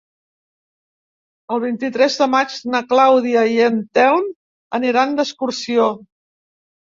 [1.55, 4.25] El vint-i-tres de maig na Clàudia i en Telm
[4.79, 5.87] aniran d'excursió.